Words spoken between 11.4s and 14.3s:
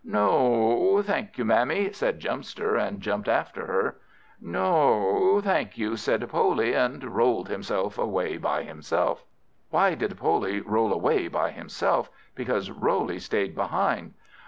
himself? Because Roley stayed behind.